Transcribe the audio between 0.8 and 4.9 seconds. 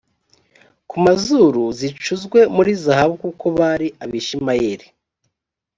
ku mazuru zicuzwe muri zahabu kuko bari abishimayeli